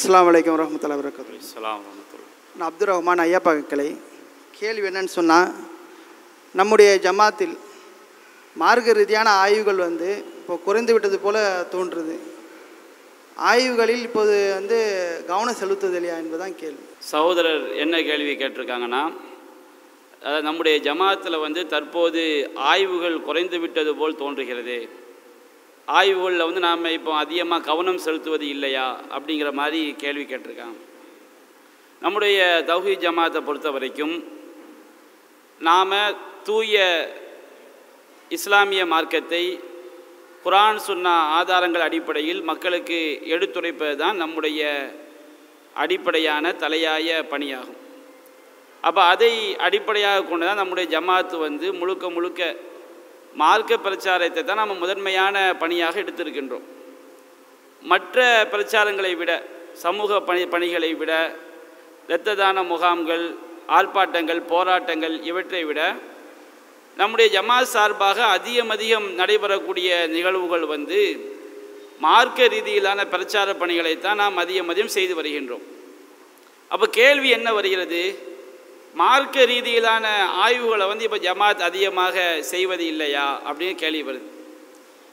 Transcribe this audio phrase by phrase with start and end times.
[0.00, 2.28] அஸ்ஸலாமு அலைக்கும் வரமத்துல்லா வரகாத்து அஸ்ஸலாமு வரஹ்மத்துல்லாஹ்.
[2.58, 3.86] நான் அப்துல் ரஹ்மான் ஐயப்பா கிளை
[4.58, 5.48] கேள்வி என்னன்னு சொன்னால்
[6.54, 7.52] நம்முடைய ஜமாத்தில்
[8.56, 10.08] மார்க்க ரீதியான ஆய்வுகள் வந்து
[10.38, 11.42] இப்போ குறைந்து விட்டது போல
[11.74, 12.16] தோன்றுது.
[13.50, 14.78] ஆய்வுகளில் இப்போது வந்து
[15.30, 16.82] கவனம் செலுத்துவதில்லையா என்பதுதான் கேள்வி.
[17.12, 19.02] சகோதரர் என்ன கேள்வி கேட்டிருக்காங்கன்னா
[20.22, 22.24] அதாவது நம்முடைய ஜமாத்தில் வந்து தற்போது
[22.72, 24.78] ஆய்வுகள் குறைந்து விட்டது போல் தோன்றுகிறது.
[25.98, 30.78] ஆய்வுகளில் வந்து நாம் இப்போ அதிகமாக கவனம் செலுத்துவது இல்லையா அப்படிங்கிற மாதிரி கேள்வி கேட்டிருக்காங்க.
[32.02, 32.38] நம்முடைய
[32.70, 34.14] தௌஹி ஜமாத்தை பொறுத்த வரைக்கும்
[35.60, 35.96] நாம்
[36.48, 36.84] தூய
[38.36, 39.44] இஸ்லாமிய மார்க்கத்தை
[40.44, 43.00] குரான் சுன்னா ஆதாரங்கள் அடிப்படையில் மக்களுக்கு
[43.34, 44.60] எடுத்துரைப்பது தான் நம்முடைய
[45.82, 47.80] அடிப்படையான தலையாய பணியாகும்.
[48.86, 49.32] அப்போ அதை
[49.66, 52.42] அடிப்படையாக கொண்டு தான் நம்முடைய ஜமாத்து வந்து முழுக்க முழுக்க
[53.34, 56.66] மார்க்க பிரச்சாரத்தை தான் நம்ம முதன்மையான பணியாக எடுத்திருக்கின்றோம்.
[57.82, 61.34] மற்ற பிரச்சாரங்களை விட சமூக பணி பணிகளை விட
[62.06, 63.36] இரத்த தான முகாம்கள்
[63.68, 65.96] ஆர்ப்பாட்டங்கள் போராட்டங்கள் இவற்றை விட
[66.96, 71.00] நம்முடைய ஜமாத் சார்பாக அதிகம் அதிகம் நடைபெறக்கூடிய நிகழ்வுகள் வந்து
[71.98, 75.62] மார்க்க ரீதியிலான பிரச்சார பணிகளைத்தான் நாம் அதிகம் அதிகம் செய்து வருகின்றோம்.
[76.68, 78.29] அப்போ கேள்வி என்ன வருகிறது?
[78.94, 80.06] மார்க்க ரீதியிலான
[80.44, 84.28] ஆய்வுகளை வந்து இப்போ ஜமாத் அதிகமாக செய்வது இல்லையா அப்படின்னு கேள்வி வருது.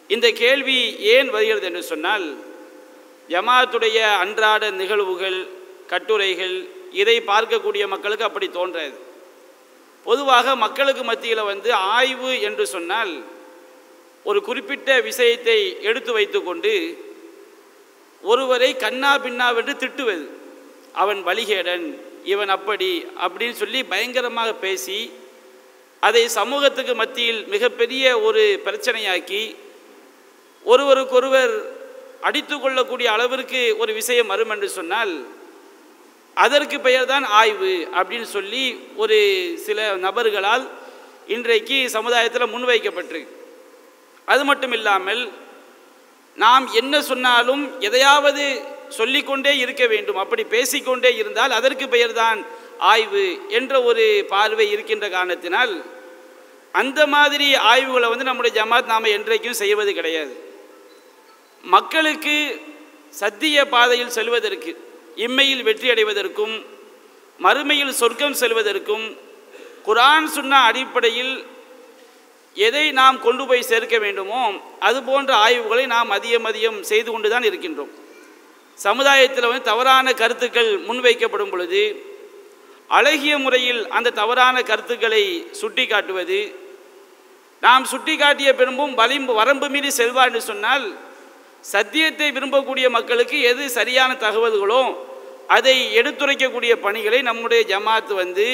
[0.07, 0.79] இந்த கேள்வி
[1.13, 2.25] ஏன் வருகிறது என்று சொன்னால்
[3.29, 5.39] ஜமாத்துடைய அன்றாட நிகழ்வுகள்
[5.87, 6.55] கட்டுரைகள்
[7.01, 8.95] இதை பார்க்கக்கூடிய மக்களுக்கு அப்படி தோன்றாது.
[10.03, 13.13] பொதுவாக மக்களுக்கு மத்தியில் வந்து ஆய்வு என்று சொன்னால்
[14.23, 15.57] ஒரு குறிப்பிட்ட விஷயத்தை
[15.89, 16.73] எடுத்து வைத்துக்கொண்டு
[18.23, 20.25] ஒருவரை கண்ணா பின்னாவென்று திட்டுவது.
[21.01, 21.85] அவன் வழிகேடன்
[22.31, 22.89] இவன் அப்படி
[23.25, 24.99] அப்படின்னு சொல்லி பயங்கரமாக பேசி
[26.03, 29.41] அதை சமூகத்துக்கு மத்தியில் மிகப்பெரிய ஒரு பிரச்சனையாக்கி
[30.63, 31.55] ஒருவருக்கொருவர்
[32.27, 35.13] அடித்து கொள்ளக்கூடிய அளவிற்கு ஒரு விஷயம் வரும் என்று சொன்னால்
[36.45, 38.63] அதற்கு பெயர்தான் ஆய்வு அப்படின்னு சொல்லி
[38.95, 39.17] ஒரு
[39.65, 40.65] சில நபர்களால்
[41.35, 43.33] இன்றைக்கு சமுதாயத்தில் முன்வைக்கப்பட்டிருக்கு.
[44.31, 45.23] அது மட்டும் இல்லாமல்
[46.43, 48.45] நாம் என்ன சொன்னாலும் எதையாவது
[48.97, 50.19] சொல்லிக்கொண்டே இருக்க வேண்டும்.
[50.23, 52.39] அப்படி பேசிக்கொண்டே இருந்தால் அதற்கு பெயர்தான்
[52.91, 53.25] ஆய்வு
[53.57, 55.73] என்ற ஒரு பார்வை இருக்கின்ற காரணத்தினால்
[56.81, 60.33] அந்த மாதிரி ஆய்வுகளை வந்து நம்முடைய ஜமாத் நாம் என்றைக்கும் செய்வது கிடையாது.
[61.63, 62.35] மக்களுக்கு
[63.21, 64.71] சத்திய பாதையில் செல்வதற்கு
[65.25, 66.55] இம்மையில் வெற்றி அடைவதற்கும்
[67.39, 69.05] மறுமையில் சொர்க்கம் செல்வதற்கும்
[69.87, 71.35] குரான் சொன்ன அடிப்படையில்
[72.65, 74.41] எதை நாம் கொண்டு போய் சேர்க்க வேண்டுமோ
[74.87, 77.91] அது போன்ற ஆய்வுகளை நாம் அதிகம் அதிகம் செய்து கொண்டு தான் இருக்கின்றோம்.
[78.77, 81.83] சமுதாயத்தில் வந்து தவறான கருத்துக்கள் முன்வைக்கப்படும் பொழுது
[82.89, 86.39] அழகிய முறையில் அந்த தவறான கருத்துக்களை சுட்டி காட்டுவது
[87.63, 90.85] நாம் சுட்டி காட்டிய பெரும்பும் வலிம்பு வரம்பு மீறி செல்வா என்று சொன்னால்
[91.61, 94.81] சத்தியத்தை விரும்பக்கூடிய மக்களுக்கு எது சரியான தகவல்களோ
[95.47, 98.47] அதை எடுத்துரைக்கக்கூடிய பணிகளை நம்முடைய ஜமாத்து வந்து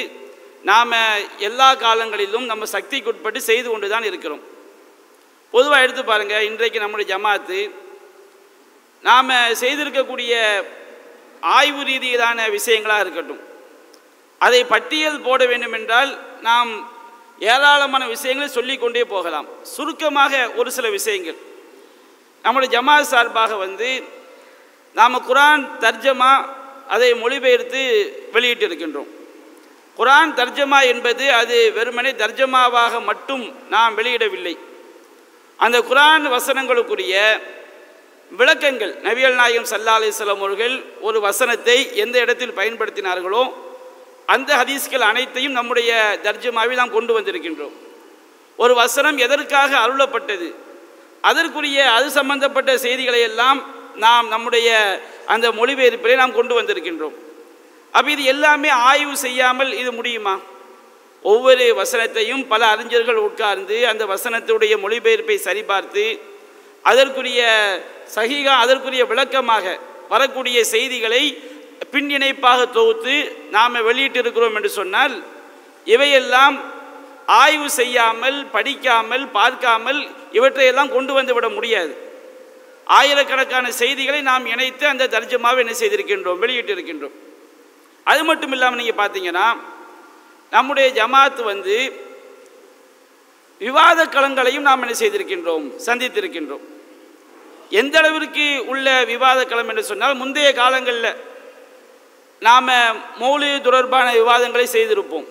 [0.63, 0.91] நாம்
[1.38, 4.44] எல்லா காலங்களிலும் நம்ம சக்திக்குட்பட்டு செய்து கொண்டு தான் இருக்கிறோம்.
[5.53, 7.59] பொதுவாக எடுத்து பாருங்கள் இன்றைக்கு நம்முடைய ஜமாத்து
[9.03, 10.64] நாம் செய்திருக்கக்கூடிய
[11.40, 13.40] ஆய்வு ரீதியிலான விஷயங்களாக இருக்கட்டும்.
[14.40, 16.91] அதை பட்டியல் போட வேண்டுமென்றால் நாம்
[17.40, 19.46] ஏராளமான விஷயங்களை சொல்லிக்கொண்டே போகலாம்.
[19.63, 21.36] சுருக்கமாக ஒரு சில விஷயங்கள்.
[22.42, 24.03] நம்முடைய ஜமாத் சார்பாக வந்து
[24.94, 26.46] நாம் குரான் தர்ஜமா
[26.88, 27.81] அதை மொழிபெயர்த்து
[28.31, 29.09] வெளியிட்டு இருக்கின்றோம்
[29.97, 34.58] குரான் தர்ஜமா என்பது அது வெறுமனே தர்ஜமாவாக மட்டும் நாம் வெளியிடவில்லை.
[35.58, 37.42] அந்த குரான் வசனங்களுக்குரிய
[38.31, 38.94] விளக்கங்கள்.
[39.07, 43.44] நபியல் நாயகம் சல்லா அலிஸ்லாம் அவர்கள் ஒரு வசனத்தை எந்த இடத்தில் பயன்படுத்தினார்களோ
[44.25, 45.91] அந்த ஹதீஸ்கள் அனைத்தையும் நம்முடைய
[46.23, 47.75] தர்ஜமாவில் நாம் கொண்டு வந்திருக்கின்றோம்.
[48.56, 50.47] ஒரு வசனம் எதற்காக அருளப்பட்டது?
[51.22, 53.59] அதற்குரிய அது சம்பந்தப்பட்ட செய்திகளை எல்லாம்
[53.95, 54.69] நாம் நம்முடைய
[55.25, 57.16] அந்த மொழிபெயர்ப்பிலே நாம் கொண்டு வந்திருக்கின்றோம்.
[57.91, 60.35] அப்போ இது எல்லாமே ஆய்வு செய்யாமல் இது முடியுமா?
[61.23, 66.06] ஒவ்வொரு வசனத்தையும் பல அறிஞர்கள் உட்கார்ந்து அந்த வசனத்துடைய மொழிபெயர்ப்பை சரிபார்த்து
[66.91, 67.41] அதற்குரிய
[68.16, 69.66] சகிகா அதற்குரிய விளக்கமாக
[70.13, 71.23] வரக்கூடிய செய்திகளை
[71.94, 73.15] பின்னிணைப்பாக தொகுத்து
[73.56, 75.15] நாம் வெளியிட்டிருக்கிறோம் என்று சொன்னால்
[75.94, 76.56] இவையெல்லாம்
[77.41, 80.00] ஆய்வு செய்யாமல் படிக்காமல் பார்க்காமல்
[80.38, 81.94] இவற்றையெல்லாம் கொண்டு வந்து விட முடியாது.
[82.97, 87.15] ஆயிரக்கணக்கான செய்திகளை நாம் இணைத்து அந்த தர்ஜமாவை என்ன செய்திருக்கின்றோம் வெளியிட்டிருக்கின்றோம்.
[88.12, 89.47] அது மட்டும் இல்லாமல் நீங்கள் பார்த்தீங்கன்னா
[90.56, 91.77] நம்முடைய ஜமாத் வந்து
[93.61, 95.65] விவாத களங்களையும் நாம் என்ன செய்திருக்கின்றோம்?
[95.85, 96.63] சந்தித்திருக்கின்றோம்.
[97.71, 101.11] எந்த அளவிற்கு உள்ள விவாத களம் என்று சொன்னால் முந்தைய காலங்களில்
[102.41, 102.69] நாம்
[103.21, 105.27] மௌலி தொடர்பான விவாதங்களை செய்திருப்போம்.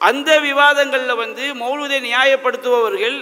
[0.00, 3.18] அந்த விவாதங்களில் வந்து மௌலுதை நியாயப்படுத்துபவர்கள்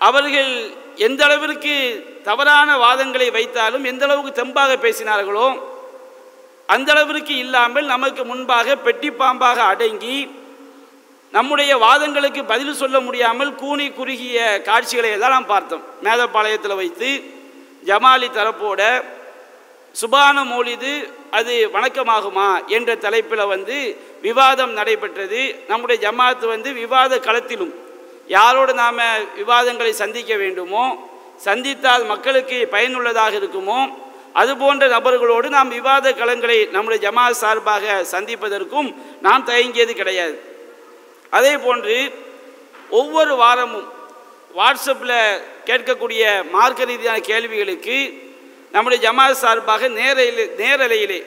[0.00, 0.52] அவர்கள்
[0.96, 1.74] எந்த அளவிற்கு
[2.22, 5.48] தவறான வாதங்களை வைத்தாலும் எந்த அளவுக்கு தெம்பாக பேசினார்களோ
[6.74, 10.16] அந்த அளவிற்கு இல்லாமல் நமக்கு முன்பாக பெட்டி பாம்பாக அடங்கி
[11.32, 15.84] நம்முடைய வாதங்களுக்கு பதில் சொல்ல முடியாமல் கூனி குறுகிய காட்சிகளை எல்லாம் நாம் பார்த்தோம்.
[16.02, 17.10] மேதப்பாளையத்தில் வைத்து
[17.84, 19.02] ஜமாலி தரப்போட
[19.92, 22.66] சுபான மௌலிது அது வணக்கமாகுமா?
[22.66, 25.64] என்ற தலைப்பில் வந்து விவாதம் நடைபெற்றது.
[25.68, 27.72] நம்முடைய ஜமாத்து வந்து விவாத களத்திலும்
[28.28, 29.00] யாரோடு நாம்
[29.36, 30.84] விவாதங்களை சந்திக்க வேண்டுமோ
[31.44, 33.80] சந்தித்தால் மக்களுக்கு பயனுள்ளதாக இருக்குமோ
[34.32, 40.51] அதுபோன்ற நபர்களோடு நாம் விவாத களங்களை நம்முடைய ஜமாத் சார்பாக சந்திப்பதற்கும் நாம் தயங்கியது கிடையாது.
[41.32, 42.12] அதே போன்று
[42.90, 43.92] ஒவ்வொரு வாரமும்
[44.56, 47.96] வாட்ஸ்அப்பில் கேட்கக்கூடிய மார்க்க ரீதியான கேள்விகளுக்கு
[48.72, 51.18] நம்முடைய ஜமாத் சார்பாக நேரையில் நேரலையிலே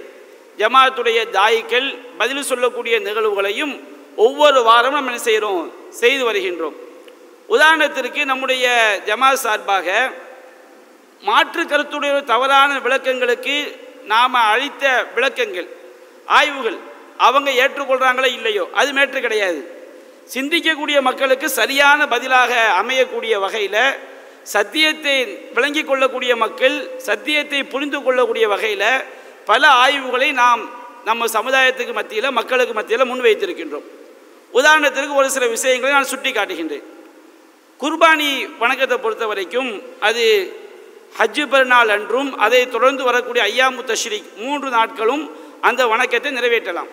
[0.57, 3.83] ஜமாத்துடைய தாய்க்கள் பதில் சொல்லக்கூடிய நிகழ்வுகளையும்
[4.15, 5.73] ஒவ்வொரு வாரமும் நம்ம என்ன செய்கிறோம்?
[5.89, 6.75] செய்து வருகின்றோம்.
[7.49, 10.11] உதாரணத்திற்கு நம்முடைய ஜமாத் சார்பாக
[11.21, 15.67] மாற்று கருத்துடைய தவறான விளக்கங்களுக்கு நாம் அளித்த விளக்கங்கள்
[16.25, 16.77] ஆய்வுகள்
[17.17, 18.69] அவங்க ஏற்றுக்கொள்கிறாங்களோ இல்லையோ?
[18.73, 19.83] அது மேற்று கிடையாது.
[20.33, 22.51] சிந்திக்கக்கூடிய மக்களுக்கு சரியான பதிலாக
[22.81, 23.81] அமையக்கூடிய வகையில்
[24.53, 25.15] சத்தியத்தை
[25.55, 26.75] விளங்கி கொள்ளக்கூடிய மக்கள்
[27.07, 28.89] சத்தியத்தை புரிந்து கொள்ளக்கூடிய வகையில்
[29.45, 30.63] பல ஆய்வுகளை நாம்
[31.09, 33.87] நம்ம சமுதாயத்துக்கு மத்தியில் மக்களுக்கு மத்தியில் முன்வைத்திருக்கின்றோம்.
[34.53, 36.85] உதாரணத்திற்கு ஒரு சில விஷயங்களை நான் சுட்டி காட்டுகின்றேன்
[37.79, 40.25] குர்பானி வணக்கத்தை பொறுத்த வரைக்கும் அது
[41.19, 45.25] ஹஜ்ஜு பெருநாள் அன்றும் அதை தொடர்ந்து வரக்கூடிய ஐயாமு தஷ்ரீக் மூன்று நாட்களும்
[45.61, 46.91] அந்த வணக்கத்தை நிறைவேற்றலாம்.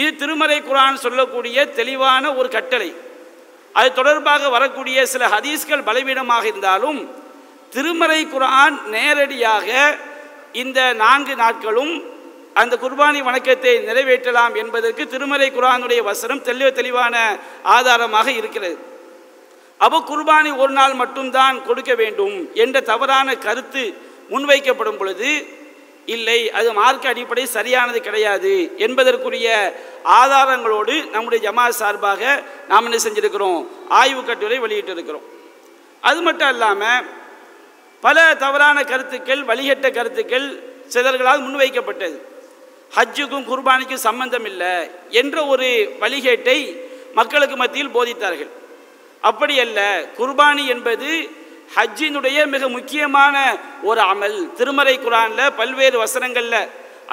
[0.00, 2.90] இது திருமறை குரான் சொல்லக்கூடிய தெளிவான ஒரு கட்டளை.
[3.72, 7.00] அது தொடர்பாக வரக்கூடிய சில ஹதீஸ்கள் பலவீனமாக இருந்தாலும்
[7.74, 9.68] திருமறை குரான் நேரடியாக
[10.62, 11.92] இந்த நான்கு நாட்களும்
[12.60, 17.14] அந்த குர்பானி வணக்கத்தை நிறைவேற்றலாம் என்பதற்கு திருமறை குரானுடைய வசனம் தெளிவ தெளிவான
[17.76, 18.76] ஆதாரமாக இருக்கிறது.
[19.84, 23.84] அப்போ குர்பானி ஒரு நாள் மட்டும்தான் கொடுக்க வேண்டும் என்ற தவறான கருத்து
[24.30, 25.30] முன்வைக்கப்படும் பொழுது
[26.06, 33.66] இல்லை அது மார்க்க அடிப்படை சரியானது கிடையாது என்பதற்குரிய ஆதாரங்களோடு நம்முடைய ஜமாத் சார்பாக நாம் என்ன செஞ்சிருக்கிறோம்?
[33.88, 35.22] ஆய்வு கட்டுரை வெளியிட்டு இருக்கிறோம்
[36.00, 37.04] அது மட்டும் இல்லாமல்
[38.00, 42.18] பல தவறான கருத்துக்கள் வழிகட்ட கருத்துக்கள் சிலர்களால் முன்வைக்கப்பட்டது.
[42.96, 46.76] ஹஜ்ஜுக்கும் குர்பானிக்கும் சம்பந்தம் இல்லை என்ற ஒரு வழிகேட்டை
[47.14, 48.48] மக்களுக்கு மத்தியில் போதித்தார்கள்.
[49.20, 51.30] அப்படி அல்ல குர்பானி என்பது
[51.76, 53.36] ஹஜ்ஜினுடைய மிக முக்கியமான
[53.90, 54.38] ஒரு அமல்.
[54.58, 56.60] திருமறை குரானில் பல்வேறு வசனங்களில்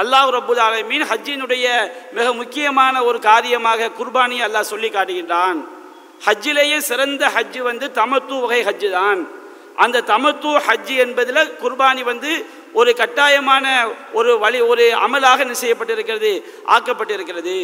[0.01, 1.65] அல்லாஹ் ரபுல் ஆலமீன் ஹஜ்ஜினுடைய
[2.17, 5.59] மிக முக்கியமான ஒரு காரியமாக குர்பானி அல்லாஹ் சொல்லி காட்டுகின்றான்.
[6.27, 9.21] ஹஜ்ஜிலேயே சிறந்த ஹஜ்ஜு வந்து தமத்து வகை ஹஜ்ஜு தான்
[9.83, 12.31] அந்த தமத்து ஹஜ்ஜி என்பதில் குர்பானி வந்து
[12.79, 13.65] ஒரு கட்டாயமான
[14.19, 15.55] ஒரு வழி ஒரு அமலாக என்ன
[16.75, 17.55] ஆக்கப்பட்டிருக்கிறது.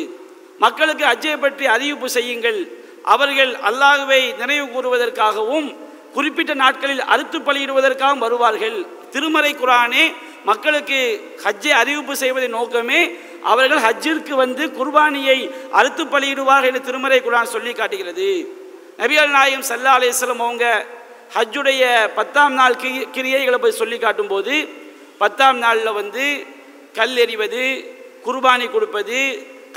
[0.63, 2.59] மக்களுக்கு ஹஜ்ஜை பற்றி அறிவிப்பு செய்யுங்கள்.
[3.13, 5.67] அவர்கள் அல்லாஹுவை நினைவு கூறுவதற்காகவும்
[6.15, 8.77] குறிப்பிட்ட நாட்களில் அறுத்து பலியிடுவதற்காகவும் வருவார்கள்.
[9.13, 10.03] திருமறை குரானே
[10.49, 10.99] மக்களுக்கு
[11.43, 12.99] ஹஜ்ஜை அறிவிப்பு செய்வதன் நோக்கமே
[13.51, 15.37] அவர்கள் ஹஜ்ஜிற்கு வந்து குர்பானியை
[15.79, 18.29] அறுத்து பலியிடுவார்கள் என்று திருமறை குரான் சொல்லி காட்டுகிறது.
[18.99, 20.65] நபிகள் நாயகம் சல்லா அலிஸ்லம் அவங்க
[21.35, 21.83] ஹஜ்ஜுடைய
[22.19, 24.55] பத்தாம் நாள் கி கிரியைகளை போய் சொல்லி காட்டும்போது
[25.23, 26.25] பத்தாம் நாளில் வந்து
[26.97, 27.65] கல் எறிவது
[28.25, 29.19] குர்பானி கொடுப்பது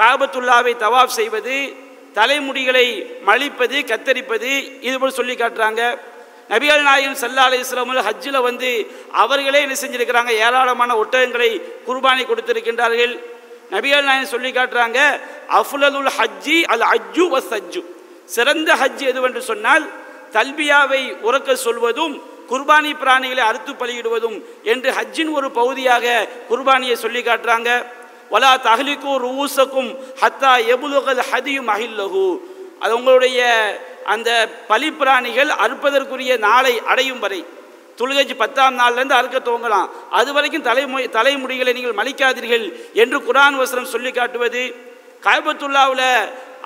[0.01, 1.57] காபத்துல்லாவை தவாப் செய்வது
[2.19, 2.87] தலைமுடிகளை
[3.29, 4.51] மலிப்பது கத்தரிப்பது
[4.89, 5.83] இதுபோல் சொல்லி காட்டுறாங்க.
[6.53, 8.69] நபிகள் நாயகம் சல்லா அலிஸ்லாமில் ஹஜ்ஜில் வந்து
[9.23, 10.31] அவர்களே என்ன செஞ்சுருக்கிறாங்க?
[10.45, 11.51] ஏராளமான ஒட்டகங்களை
[11.89, 13.15] குர்பானி கொடுத்திருக்கின்றார்கள்.
[13.75, 14.99] நபிகள் நாயகம் சொல்லி காட்டுறாங்க
[15.61, 17.83] அஃலலுல் ஹஜ்ஜி அல் அஜ்ஜு வஸ் அஜ்ஜு
[18.37, 19.85] சிறந்த ஹஜ் எதுவென்று சொன்னால்
[20.37, 22.15] தல்பியாவை உறக்க சொல்வதும்
[22.51, 24.39] குர்பானி பிராணிகளை அறுத்து பலியிடுவதும்
[24.73, 26.07] என்று ஹஜ்ஜின் ஒரு பகுதியாக
[26.51, 27.71] குர்பானியை சொல்லி காட்டுறாங்க.
[28.33, 29.91] வலா தகலிக்கும் ரூசக்கும்
[30.23, 32.25] ஹத்தா எபுலுகல் ஹதியும் அஹில்லஹு
[32.83, 33.39] அது உங்களுடைய
[34.15, 34.31] அந்த
[34.69, 37.41] பலிப்பிராணிகள் அறுப்பதற்குரிய நாளை அடையும் வரை
[37.99, 39.89] துலுகஜ் பத்தாம் நாள்லேருந்து அறுக்க துவங்கலாம்.
[40.19, 42.67] அது வரைக்கும் தலைமுறை தலைமுடிகளை நீங்கள் மலிக்காதீர்கள்
[43.03, 44.63] என்று குரான் வசனம் சொல்லி காட்டுவது
[45.25, 46.07] காயபத்துல்லாவில்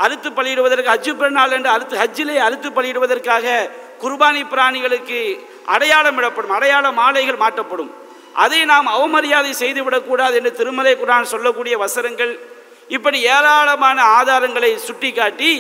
[0.05, 3.47] அறுத்து பலியிடுவதற்கு ஹஜ்ஜு பெருநாள் என்று அறுத்து ஹஜ்ஜிலே அறுத்து பலியிடுவதற்காக
[4.03, 5.21] குர்பானி பிராணிகளுக்கு
[5.75, 7.91] அடையாளம் இடப்படும் அடையாள மாலைகள் மாட்டப்படும்
[8.45, 12.33] அதை நாம் அவமரியாதை செய்துவிடக்கூடாது என்று திருமலை குரான் சொல்லக்கூடிய வசனங்கள்
[12.89, 15.53] இப்படி ஏராளமான ஆதாரங்களை சுட்டி காட்டி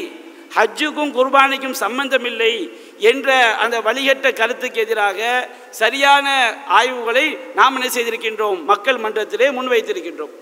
[0.57, 8.65] ஹஜ்ஜுக்கும் குர்பானிக்கும் சம்பந்தமில்லை என்ற அந்த வழிகட்ட கருத்துக்கு எதிராக சரியான ஆய்வுகளை நாம் என்ன செய்திருக்கின்றோம்?
[8.65, 10.33] மக்கள் மன்றத்திலே முன்வைத்திருக்கின்றோம்.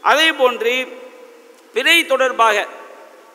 [0.00, 0.98] அதே போன்று
[1.74, 2.66] பிறை தொடர்பாக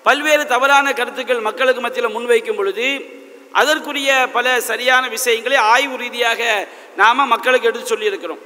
[0.04, 3.06] பல்வேறு தவறான கருத்துக்கள் மக்களுக்கு மத்தியில் முன்வைக்கும் பொழுது
[3.52, 8.44] அதற்குரிய பல சரியான விஷயங்களை ஆய்வு ரீதியாக நாம் மக்களுக்கு எடுத்து சொல்லியிருக்கிறோம்.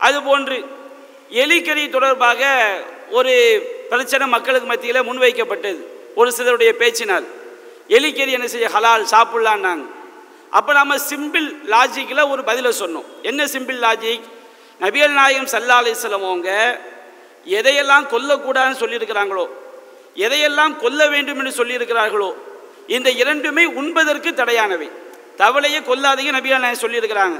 [0.00, 0.64] அதுபோன்று
[1.30, 2.40] எலிக்கறி தொடர்பாக
[3.10, 3.34] ஒரு
[3.88, 5.82] பிரச்சனை மக்களுக்கு மத்தியில் முன்வைக்கப்பட்டது.
[6.18, 7.26] ஒரு சிலருடைய பேச்சினால்.
[7.96, 9.84] எலிக்கறி என்ன செய்ய ஹலால் சாப்பிட்லான்னாங்க
[10.58, 13.06] அப்போ நம்ம சிம்பிள் லாஜிக்கில் ஒரு பதிலை சொன்னோம்.
[13.28, 14.26] என்ன சிம்பிள் லாஜிக்?
[14.80, 16.50] நபிகள் நாயகம் சல்லா அலிஸ்லம் அவங்க
[17.58, 19.44] எதையெல்லாம் கொல்லக்கூடாதுன்னு சொல்லியிருக்கிறாங்களோ
[20.24, 22.30] எதையெல்லாம் கொல்ல வேண்டும் என்று சொல்லியிருக்கிறார்களோ
[22.96, 24.88] இந்த இரண்டுமே உண்பதற்கு தடையானவை.
[25.42, 27.38] தவளையை கொல்லாதீங்க நபிகள் நாயகம் சொல்லியிருக்கிறாங்க.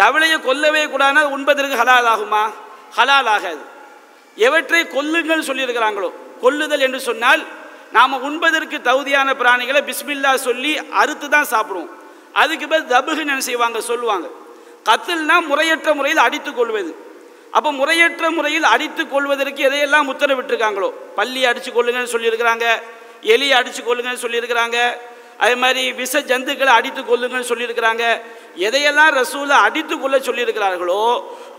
[0.00, 2.42] தவளையை கொல்லவே கூடாதுன்னா உண்பதற்கு ஹலால் ஆகுமா?
[2.96, 3.62] ஹலால் ஆகாது.
[4.46, 6.10] எவற்றை கொல்லுங்கள் சொல்லியிருக்கிறாங்களோ
[6.42, 7.42] கொல்லுதல் என்று சொன்னால்
[7.96, 10.72] நாம் உண்பதற்கு தகுதியான பிராணிகளை பிஸ்மில்லா சொல்லி
[11.02, 11.90] அறுத்து தான் சாப்பிடுவோம்.
[12.42, 13.80] அதுக்கு பேர் தபுகுன்னு என்ன செய்வாங்க?
[13.90, 14.26] சொல்லுவாங்க.
[14.88, 16.90] கத்தில்னா முறையற்ற முறையில் அடித்துக் கொள்வது.
[17.56, 20.88] அப்போ முறையற்ற முறையில் அடித்து கொள்வதற்கு எதையெல்லாம் உத்தரவிட்டிருக்காங்களோ?
[21.18, 22.66] பள்ளி அடித்து கொள்ளுங்கன்னு சொல்லியிருக்கிறாங்க.
[23.34, 24.78] எலியை அடித்து கொள்ளுங்கன்னு சொல்லியிருக்கிறாங்க.
[25.44, 28.04] அதே மாதிரி விஷ ஜந்துக்களை அடித்து கொள்ளுங்கன்னு சொல்லியிருக்கிறாங்க.
[28.66, 31.02] எதையெல்லாம் ரசூலை அடித்து கொள்ள சொல்லியிருக்கிறார்களோ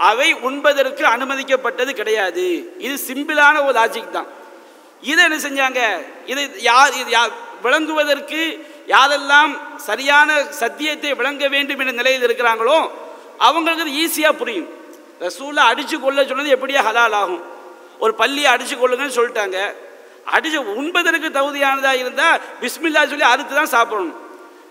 [0.10, 2.46] அவை உண்பதற்கு அனுமதிக்கப்பட்டது கிடையாது.
[2.86, 4.30] இது சிம்பிளான ஒரு லாஜிக் தான்.
[5.02, 5.82] இதை என்ன செஞ்சாங்க?
[6.26, 7.32] இதை யார் இது யார்
[7.64, 8.42] விளங்குவதற்கு
[8.88, 12.90] யாரெல்லாம் சரியான சத்தியத்தை விளங்க வேண்டும் என்ற நிலையில் இருக்கிறாங்களோ
[13.38, 14.70] அவங்களுக்கு அது ஈஸியாக புரியும்.
[15.20, 17.44] ரசூலை அடித்து கொள்ள சொன்னது எப்படியா ஹலால் ஆகும்?
[18.00, 19.74] ஒரு பள்ளியை அடித்து கொள்ளுங்கன்னு சொல்லிட்டாங்க.
[20.26, 24.16] அடித்து உண்பதற்கு தகுதியானதாக இருந்தால் பிஸ்மில்லா சொல்லி அறுத்து தான் சாப்பிடணும்.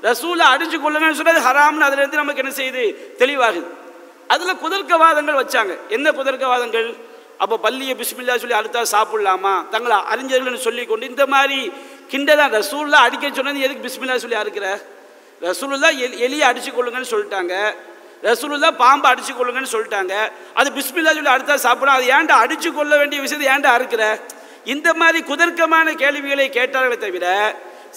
[0.03, 2.85] ரசூலை அடித்து கொள்ளுங்கன்னு சொன்னது ஹராம்னு அதிலிருந்து நமக்கு என்ன செய்யுது?
[3.19, 3.69] தெளிவாகுது.
[4.29, 5.77] அதில் குதர்க்கவாதங்கள் வச்சாங்க.
[5.89, 6.97] என்ன குதர்க்கவாதங்கள்?
[7.43, 9.55] அப்போ பள்ளியை பிஸ்மில்லா சொல்லி அடுத்தா சாப்பிடலாமா?
[9.73, 11.59] தங்களை அறிஞர்கள்னு சொல்லி கொண்டு இந்த மாதிரி
[12.13, 14.67] கிண்டதான் ரசூல்லா அடிக்க சொன்னது எதுக்கு பிஸ்மில்லா சொல்லி அறுக்கிற?
[15.43, 17.55] ரசூலுல்லா எலி எலியை அடிச்சு கொள்ளுங்கன்னு சொல்லிட்டாங்க.
[18.29, 20.15] ரசூலுல்லா பாம்பை அடிச்சு கொள்ளுங்கன்னு சொல்லிட்டாங்க.
[20.61, 24.05] அது பிஸ்மில்லா சொல்லி அடுத்தா சாப்பிடும் அது ஏன்டா அடிச்சு கொள்ள வேண்டிய விஷயத்தை ஏன்டா அறுக்கிற?
[24.75, 27.27] இந்த மாதிரி குதர்க்கமான கேள்விகளை கேட்டார்களே தவிர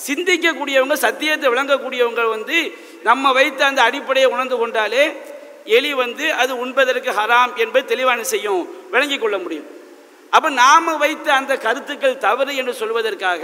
[0.08, 2.58] சிந்திக்கக்கூடியவங்க சத்தியத்தை விளங்கக்கூடியவங்க வந்து
[3.08, 5.04] நம்ம வைத்த அந்த அடிப்படையை உணர்ந்து கொண்டாலே
[5.78, 8.62] எலி வந்து அது உண்பதற்கு ஹராம் என்பது தெளிவான செய்யும்
[8.92, 9.68] விளங்கி கொள்ள முடியும்.
[10.30, 13.44] அப்போ நாம் வைத்த அந்த கருத்துக்கள் தவறு என்று சொல்வதற்காக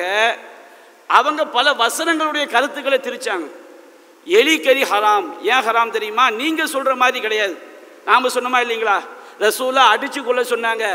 [1.07, 3.47] அவங்க பல வசனங்களுடைய கருத்துக்களை திரிச்சாங்க.
[4.25, 5.27] எலி கறி ஹராம்.
[5.41, 6.25] ஏன் ஹராம் தெரியுமா?
[6.41, 7.55] நீங்கள் சொல்கிற மாதிரி கிடையாது.
[8.05, 8.97] நாம் சொன்னோமா இல்லைங்களா?
[9.39, 10.85] ரசூலா அடித்து கொள்ள சொன்னாங்க.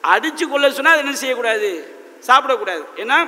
[0.00, 1.70] அடித்து கொள்ள சொன்னால் என்ன செய்யக்கூடாது?
[2.26, 2.84] சாப்பிடக்கூடாது.
[2.96, 3.18] ஏன்னா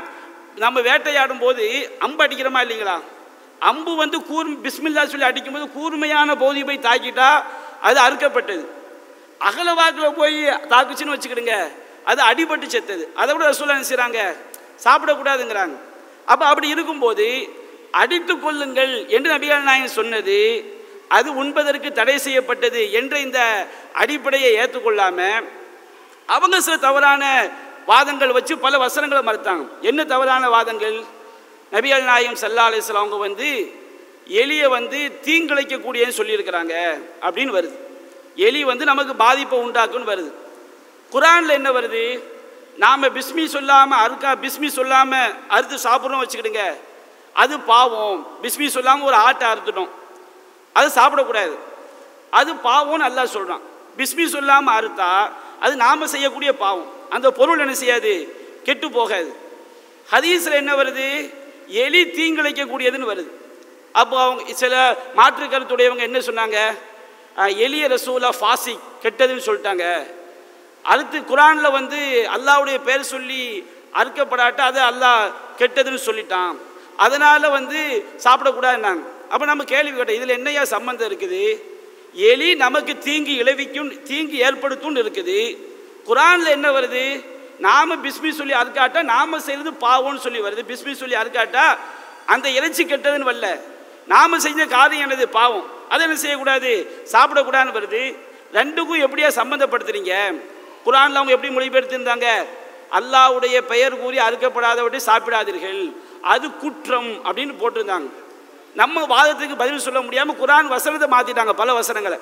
[0.57, 1.65] நம்ம வேட்டையாடும் போது
[1.99, 2.97] அம்பு அடிக்கிறோமா இல்லைங்களா?
[3.71, 7.29] அம்பு வந்து கூர் பிஸ்மில்லா சொல்லி அடிக்கும்போது கூர்மையான பகுதி போய் தாக்கிட்டா
[7.89, 8.65] அது அறுக்கப்பட்டது.
[9.49, 10.39] அகலவாக்கில் போய்
[10.73, 11.57] தாக்குச்சுன்னு வச்சுக்கிடுங்க
[12.11, 13.05] அது அடிபட்டு செத்தது.
[13.21, 14.21] அதை விட ரசூலா செய்கிறாங்க
[14.85, 15.77] சாப்பிடக்கூடாதுங்கிறாங்க.
[16.33, 17.27] அப்போ அப்படி இருக்கும்போது
[18.03, 20.39] அடித்து கொள்ளுங்கள் என்று நபிகள் நாயன் சொன்னது
[21.17, 23.41] அது உண்பதற்கு தடை செய்யப்பட்டது என்ற இந்த
[24.03, 25.45] அடிப்படையை ஏற்றுக்கொள்ளாமல்
[26.35, 27.25] அவங்க சில தவறான
[27.91, 29.65] வாதங்கள் வச்சு பல வசனங்களை மறுத்தாங்க.
[29.91, 30.99] என்ன தவறான வாதங்கள்?
[31.75, 33.49] நபிகள் நாயகம் சல்லா அலிஸ்லாம் அவங்க வந்து
[34.41, 36.75] எலியை வந்து தீங்கிழைக்கக்கூடியன்னு சொல்லியிருக்கிறாங்க
[37.27, 37.77] அப்படின்னு வருது.
[38.37, 40.31] எலி வந்து நமக்கு பாதிப்பை உண்டாக்குன்னு வருது.
[41.13, 42.23] குரானில் என்ன வருது?
[42.77, 46.63] நாம் பிஸ்மி சொல்லாமல் அறுக்கா பிஸ்மி சொல்லாமல் அறுத்து சாப்பிட்றோம் வச்சுக்கிடுங்க.
[47.33, 48.27] அது பாவம்.
[48.43, 49.93] பிஸ்மி சொல்லாமல் ஒரு ஆட்டை அறுத்துட்டோம்.
[50.73, 51.55] அது சாப்பிடக்கூடாது.
[52.31, 53.61] அது பாவம்னு நல்லா சொல்கிறான்
[53.99, 56.91] பிஸ்மி சொல்லாமல் அறுத்தா அது நாம் செய்யக்கூடிய பாவம்.
[57.11, 58.13] அந்த பொருள் என்ன செய்யாது?
[58.63, 59.37] கெட்டு போகாது.
[60.13, 61.35] ஹதீஸில் என்ன வருது?
[61.85, 63.31] எலி தீங்கிழைக்கக்கூடியதுன்னு வருது.
[64.01, 64.75] அப்போ அவங்க சில
[65.19, 66.59] மாற்று கருத்துடையவங்க என்ன சொன்னாங்க?
[67.67, 69.85] எளிய ரசூலா ஃபாசி கெட்டதுன்னு சொல்லிட்டாங்க.
[70.93, 72.01] அடுத்து குரானில் வந்து
[72.37, 73.43] அல்லாவுடைய பேர் சொல்லி
[74.01, 75.23] அறுக்கப்படாட்ட அது அல்லாஹ்
[75.61, 76.55] கெட்டதுன்னு சொல்லிட்டான்.
[77.05, 77.81] அதனால் வந்து
[78.25, 79.05] சாப்பிடக்கூடாதுன்னாங்க.
[79.33, 81.43] அப்போ நம்ம கேள்வி கேட்டோம் இதில் என்னையா சம்மந்தம் இருக்குது?
[82.31, 85.39] எலி நமக்கு தீங்கு இழவிக்கும் தீங்கு ஏற்படுத்தும்னு இருக்குது.
[86.09, 87.05] குரானில் என்ன வருது?
[87.59, 90.65] நாம பிஸ்மி சொல்லி அறுக்காட்டா நாம செய்யறது பாவம்னு சொல்லி வருது.
[90.69, 91.77] பிஸ்மி சொல்லி அறுக்காட்டா
[92.27, 93.61] அந்த இறைச்சி கெட்டதுன்னு வரல.
[94.07, 95.23] நாம செஞ்ச காரியம் என்னது?
[95.23, 95.65] பாவம்.
[95.89, 96.97] அதை என்ன செய்யக்கூடாது?
[97.13, 98.17] சாப்பிடக்கூடாதுன்னு வருது.
[98.53, 100.43] ரெண்டுக்கும் எப்படியா சம்மந்தப்படுத்துறீங்க
[100.85, 102.45] குரானில் அவங்க எப்படி மொழிபெயர்த்திருந்தாங்க?
[102.93, 105.97] அல்லாஹ்வுடைய பெயர் கூறி அறுக்கப்படாதவற்றை சாப்பிடாதீர்கள்.
[106.23, 108.11] அது குற்றம் அப்படின்னு போட்டிருந்தாங்க.
[108.75, 112.19] நம்ம வாதத்துக்கு பதில் சொல்ல முடியாமல் குரான் வசனத்தை மாற்றிட்டாங்க பல வசனங்களை.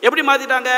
[0.00, 0.70] எப்படி மாற்றிட்டாங்க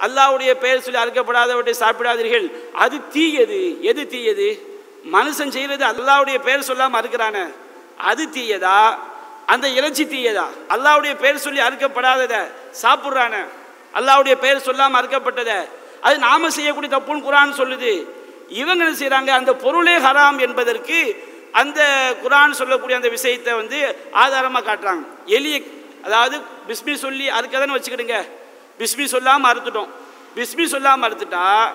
[0.00, 2.46] அல்லாஹ்வுடைய பெயர் சொல்லி அறுக்கப்படாதவற்றை சாப்பிடாதீர்கள்.
[2.72, 3.82] அது தீயது.
[3.82, 4.76] எது தீயது?
[5.12, 7.54] மனுஷன் செய்கிறது அல்லாவுடைய பெயர் சொல்லாமல் அறுக்கிறான.
[7.96, 8.98] அது தீயதா?
[9.46, 10.46] அந்த இறைச்சி தீயதா?
[10.68, 12.40] அல்லாவுடைய பெயர் சொல்லி அறுக்கப்படாததை
[12.82, 13.34] சாப்பிட்றான.
[13.94, 15.58] அல்லாஹ்வுடைய பெயர் சொல்லாமல் அறுக்கப்பட்டதை.
[16.00, 18.04] அது நாம செய்யக்கூடிய தப்புன்னு குரான் சொல்லுது.
[18.48, 25.06] இவங்க என்ன செய்கிறாங்க அந்த பொருளே ஹராம் என்பதற்கு அந்த குரான் சொல்லக்கூடிய அந்த விஷயத்தை வந்து ஆதாரமாக காட்டுறாங்க.
[25.26, 25.70] எலியை
[26.04, 28.16] அதாவது பிஸ்மி சொல்லி அறுக்கதான்னு வச்சுக்கிடுங்க.
[28.78, 29.90] பிஸ்மி சொல்லாமல் அறுத்துட்டோம்.
[30.36, 31.68] பிஸ்மி சொல்லாமல் அறுத்துட்டா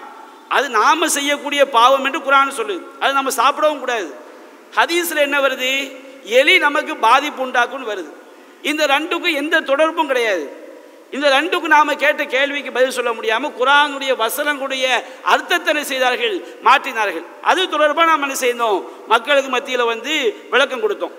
[0.50, 2.82] அது நாம செய்யக்கூடிய பாவம் என்று குரான் சொல்லுது.
[3.00, 4.14] அது நம்ம சாப்பிடவும் கூடாது.
[4.76, 5.98] ஹதீஸில் என்ன வருது?
[6.24, 8.12] எலி நமக்கு பாதிப்பு உண்டாக்கும்னு வருது.
[8.62, 10.62] இந்த ரெண்டுக்கும் எந்த தொடர்பும் கிடையாது.
[11.12, 14.86] இந்த ரெண்டுக்கும் நாம் கேட்ட கேள்விக்கு பதில் சொல்ல முடியாமல் குரானுடைய வசனங்களுடைய
[15.24, 16.36] அர்த்தத்தனை செய்தார்கள்?
[16.64, 17.26] மாற்றினார்கள்.
[17.42, 18.92] அது தொடர்பாக நாம் என்ன செய்தோம்?
[19.08, 20.14] மக்களுக்கு மத்தியில் வந்து
[20.50, 21.12] விளக்கம் கொடுத்தோம்.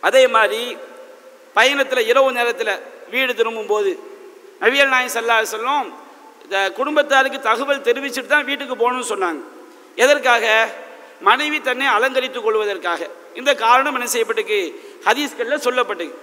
[0.00, 0.76] அதே மாதிரி
[1.52, 4.11] பயணத்தில் இரவு நேரத்தில் வீடு திரும்பும்போது
[4.62, 5.86] நவியல் நாய் செல்லா சொல்லும்
[6.42, 9.40] இந்த குடும்பத்தாருக்கு தகவல் தெரிவிச்சுட்டு தான் வீட்டுக்கு போகணும்னு சொன்னாங்க.
[9.94, 10.74] எதற்காக?
[11.20, 13.10] மனைவி தன்னை அலங்கரித்துக் கொள்வதற்காக.
[13.34, 14.60] இந்த காரணம் என்ன செய்யப்பட்டிருக்கு?
[15.04, 16.14] ஹதீஸ்களில் சொல்லப்பட்டிருக்கு.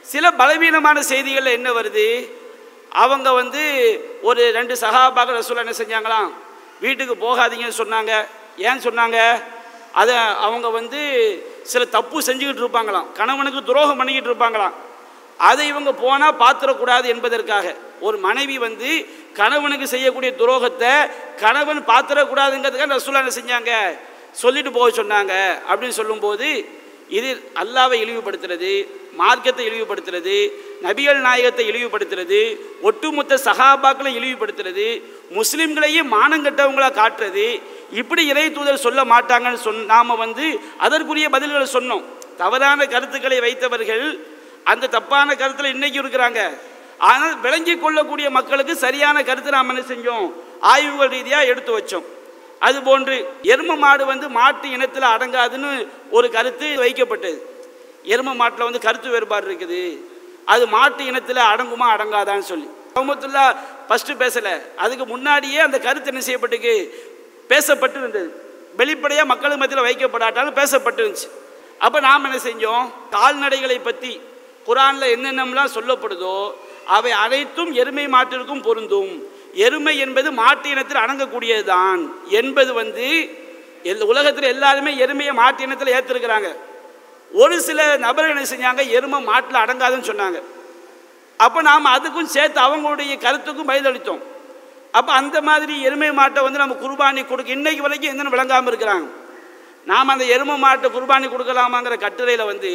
[0.00, 2.30] சில பலவீனமான செய்திகளில் என்ன வருது?
[2.90, 3.62] அவங்க வந்து
[4.22, 6.30] ஒரு ரெண்டு சகாபாக ரசூலா என்ன செஞ்சாங்களாம்?
[6.80, 8.26] வீட்டுக்கு போகாதீங்கன்னு சொன்னாங்க.
[8.56, 9.42] ஏன் சொன்னாங்க?
[9.92, 11.00] அதை அவங்க வந்து
[11.62, 13.12] சில தப்பு செஞ்சுக்கிட்டு இருப்பாங்களாம்.
[13.12, 14.72] கணவனுக்கு துரோகம் பண்ணிக்கிட்டு இருப்பாங்களாம்.
[15.38, 17.74] அதை இவங்க போனால் பார்த்துடக்கூடாது என்பதற்காக.
[18.00, 23.98] ஒரு மனைவி வந்து கணவனுக்கு செய்யக்கூடிய துரோகத்தை கணவன் பார்த்துடக்கூடாதுங்கிறதுக்காக ரசூலா என்ன செஞ்சாங்க?
[24.32, 25.32] சொல்லிட்டு போக சொன்னாங்க.
[25.70, 26.68] அப்படின்னு சொல்லும்போது
[27.08, 30.52] இது அல்லாவை இழிவுபடுத்துறது மார்க்கத்தை இழிவுபடுத்துறது
[30.82, 35.02] நபிகள் நாயகத்தை இழிவுபடுத்துறது ஒட்டுமொத்த சகாபாக்களை இழிவுபடுத்துறது
[35.34, 37.60] முஸ்லீம்களையும் மானங்கட்டவங்களாக காட்டுறது
[37.92, 42.04] இப்படி இறை தூதர் சொல்ல மாட்டாங்கன்னு சொன் நாம் வந்து அதற்குரிய பதில்களை சொன்னோம்.
[42.36, 44.35] தவறான கருத்துக்களை வைத்தவர்கள்
[44.72, 46.40] அந்த தப்பான கருத்தில் இன்னைக்கு இருக்கிறாங்க.
[47.08, 50.28] ஆனால் விளங்கி கொள்ளக்கூடிய மக்களுக்கு சரியான கருத்தை நாம் என்ன செஞ்சோம்?
[50.72, 52.06] ஆய்வுகள் ரீதியாக எடுத்து வச்சோம்.
[52.66, 53.16] அதுபோன்று
[53.52, 55.70] எரும மாடு வந்து மாட்டு இனத்தில் அடங்காதுன்னு
[56.16, 57.38] ஒரு கருத்து வைக்கப்பட்டது.
[58.14, 59.80] எரும மாட்டில் வந்து கருத்து வேறுபாடு இருக்குது.
[60.54, 62.68] அது மாட்டு இனத்தில் அடங்குமா அடங்காதான்னு சொல்லி.
[62.94, 63.44] முகமத்துல்லா
[63.88, 64.54] ஃபஸ்ட்டு பேசலை.
[64.84, 66.74] அதுக்கு முன்னாடியே அந்த கருத்து என்ன செய்யப்பட்டுக்கு
[67.50, 68.28] பேசப்பட்டு இருந்தது.
[68.80, 71.28] வெளிப்படையாக மக்கள் மத்தியில் வைக்கப்படாட்டாலும் பேசப்பட்டு இருந்துச்சு.
[71.86, 72.86] அப்போ நாம் என்ன செஞ்சோம்?
[73.16, 74.12] கால்நடைகளை பற்றி
[74.66, 76.36] குரானில் என்னென்னலாம் சொல்லப்படுதோ
[76.96, 79.12] அவை அனைத்தும் எருமை மாட்டிற்கும் பொருந்தும்.
[79.66, 82.00] எருமை என்பது மாட்டு இனத்தில் அடங்கக்கூடியது தான்
[82.40, 83.06] என்பது வந்து
[83.90, 86.48] எல் உலகத்தில் எல்லாருமே எருமையை மாட்டு இனத்தில் ஏற்றிருக்கிறாங்க
[87.42, 88.82] ஒரு சில நபர்கள் என்ன செஞ்சாங்க?
[88.96, 90.38] எருமை மாட்டில் அடங்காதுன்னு சொன்னாங்க.
[91.44, 94.22] அப்போ நாம் அதுக்கும் சேர்த்து அவங்களுடைய கருத்துக்கும் பதிலளித்தோம்.
[94.98, 99.06] அப்போ அந்த மாதிரி எருமை மாட்டை வந்து நம்ம குர்பானி கொடுக்க இன்னைக்கு வரைக்கும் என்னென்னு விளங்காமல் இருக்கிறாங்க.
[99.90, 102.70] நாம் அந்த எருமை மாட்டை குர்பானி கொடுக்கலாமாங்கிற கட்டுரையில் வந்து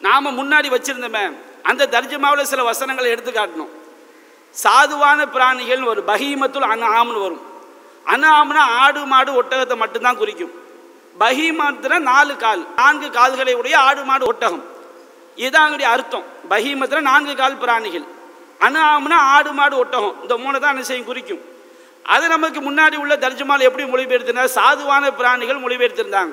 [0.00, 1.24] நாம் முன்னாடி வச்சுருந்தோமே
[1.62, 3.72] அந்த தர்ஜமாவில் சில வசனங்களை எடுத்து காட்டணும்.
[4.62, 7.42] சாதுவான பிராணிகள் ஒரு பகீமத்துல் அன ஆம்னு வரும்.
[8.04, 10.52] அன ஆம்னா ஆடு மாடு ஒட்டகத்தை மட்டும்தான் குறிக்கும்.
[11.20, 14.64] பகீமத்துல நாலு கால் நான்கு கால்களை உடைய ஆடு மாடு ஒட்டகம்.
[15.36, 16.24] இதுதான் அதனுடைய அர்த்தம்.
[16.50, 18.06] பஹீமத்தில் நான்கு கால் பிராணிகள்.
[18.58, 20.22] அன ஆம்னா ஆடு மாடு ஒட்டகம்.
[20.22, 21.06] இந்த மூணு தான் என்ன செய்யும்?
[21.06, 21.42] குறிக்கும்.
[22.02, 26.32] அது நமக்கு முன்னாடி உள்ள தர்ஜமால் எப்படி மொழிபெயர்த்திருந்தாங்க சாதுவான பிராணிகள் மொழிபெயர்த்திருந்தாங்க.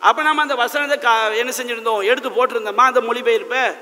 [0.00, 2.04] அப்போ நம்ம அந்த வசனத்தை கா என்ன செஞ்சுருந்தோம்?
[2.04, 2.76] எடுத்து போட்டிருந்தோமா?
[2.76, 3.76] அந்த மொழிபெயர்ப்பை?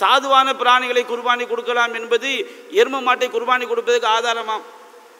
[0.00, 2.28] சாதுவான பிராணிகளை குர்பானி கொடுக்கலாம் என்பது
[2.72, 4.60] எரும மாட்டை குர்பானி கொடுப்பதுக்கு ஆதாரமாம்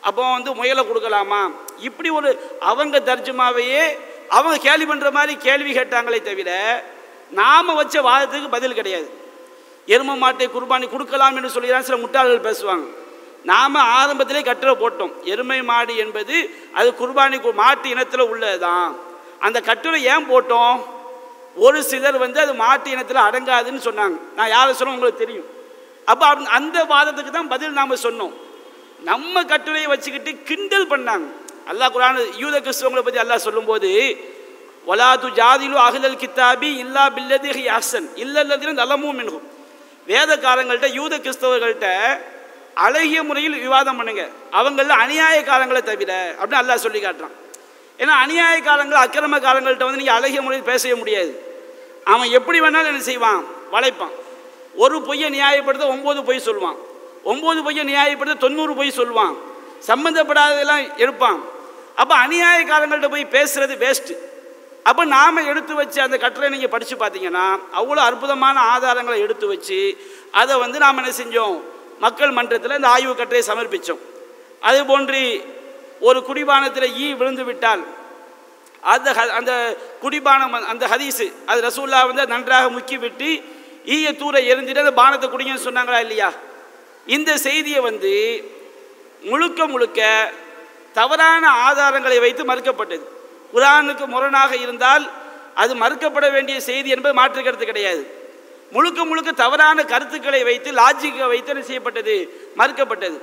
[0.00, 1.54] அப்போ வந்து முயலை கொடுக்கலாமா?
[1.78, 3.98] இப்படி ஒரு அவங்க தர்ஜமாவையே
[4.28, 6.84] அவங்க கேள்வி பண்ணுற மாதிரி கேள்வி கேட்டாங்களே தவிர
[7.30, 9.10] நாம் வச்ச வாதத்துக்கு பதில் கிடையாது.
[9.86, 12.86] எரும மாட்டை குர்பானி கொடுக்கலாம் என்று சொல்லிதான் சில முட்டாள்கள் பேசுவாங்க.
[13.44, 15.22] நாம் ஆரம்பத்திலே கட்டுரை போட்டோம்.
[15.22, 19.08] எருமை மாடு என்பது அது குர்பானி கு- மாட்டு இனத்தில் உள்ளதுதான்.
[19.46, 20.78] அந்த கட்டுரை ஏன் போட்டோம்?
[21.64, 24.16] ஒரு சிலர் வந்து அது மாட்டு இனத்தில் அடங்காதுன்னு சொன்னாங்க.
[24.38, 25.48] நான் யாரை சொன்னோம் உங்களுக்கு தெரியும்.
[26.12, 26.26] அப்போ
[26.58, 28.34] அந்த வாதத்துக்கு தான் பதில் நாம் சொன்னோம்.
[29.10, 31.28] நம்ம கட்டுரையை வச்சுக்கிட்டு கிண்டல் பண்ணாங்க.
[31.70, 33.90] அல்லாஹ் குரான் யூத கிறிஸ்தவங்களை பற்றி அல்லாஹ் சொல்லும்போது
[34.90, 39.46] ஒலாது ஜாதிலு அகலல் கித்தாபி இல்லா பில்லதி ஹியாசன் இல்லல்லதிலும் நலமும் மின்கும்
[40.10, 41.88] வேதக்காரங்கள்ட்ட யூத கிறிஸ்தவர்கள்ட்ட
[42.86, 44.22] அழகிய முறையில் விவாதம் பண்ணுங்க.
[44.58, 47.34] அவங்களில் அநியாயக்காரங்களை தவிர அப்படின்னு அல்லாஹ் சொல்லி காட்டுறான்.
[48.02, 51.32] ஏன்னா அநியாய காலங்கள் அக்கிரம காலங்கள்கிட்ட வந்து நீங்கள் அழகிய முறையில் பேசவே முடியாது.
[52.12, 53.42] அவன் எப்படி வேணாலும் என்ன செய்வான்?
[53.74, 54.14] வளைப்பான்.
[54.82, 56.78] ஒரு பொய்யை நியாயப்படுத்த ஒம்பது பொய் சொல்லுவான்.
[57.32, 59.34] ஒம்பது பொய்யை நியாயப்படுத்த தொண்ணூறு பொய் சொல்லுவான்.
[59.88, 61.40] சம்மந்தப்படாததெல்லாம் எடுப்பான்.
[62.00, 64.16] அப்போ அநியாய காலங்கள்கிட்ட போய் பேசுறது வேஸ்ட்டு
[64.90, 67.46] அப்போ நாம் எடுத்து வச்சு அந்த கட்டுரை நீங்கள் படித்து பார்த்தீங்கன்னா
[67.80, 69.78] அவ்வளோ அற்புதமான ஆதாரங்களை எடுத்து வச்சு
[70.40, 71.56] அதை வந்து நாம் என்ன செஞ்சோம்?
[72.04, 74.00] மக்கள் மன்றத்தில் இந்த ஆய்வு கட்டுரையை சமர்ப்பித்தோம்
[74.68, 75.20] அது போன்று
[76.00, 77.82] ஒரு குடிபானத்தில் ஈ விழுந்து விட்டால்
[78.80, 83.42] அந்த ஹ- அந்த குடிபானம் அந்த ஹதீஸு அது ரசூல்லா வந்து நன்றாக முக்கி விட்டு
[83.84, 86.32] ஈய தூர எரிஞ்சிட்டு அந்த பானத்தை குடிங்கன்னு சொன்னாங்களா இல்லையா?
[87.06, 88.12] இந்த செய்தியை வந்து
[89.22, 90.00] முழுக்க முழுக்க
[90.92, 93.04] தவறான ஆதாரங்களை வைத்து மறுக்கப்பட்டது.
[93.52, 95.10] குரானுக்கு முரணாக இருந்தால்
[95.54, 98.02] அது மறுக்கப்பட வேண்டிய செய்தி என்பது மாற்று கருத்து கிடையாது.
[98.70, 102.42] முழுக்க முழுக்க தவறான கருத்துக்களை வைத்து லாஜிக்கை வைத்து என்ன செய்யப்பட்டது?
[102.56, 103.18] மறுக்கப்பட்டது.